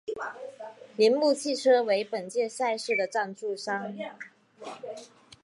[0.97, 3.93] 铃木汽车为本届赛事的赞助商。